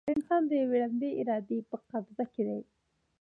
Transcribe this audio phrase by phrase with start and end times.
[0.13, 2.61] انسان د یوې ړندې ارادې په قبضه کې دی.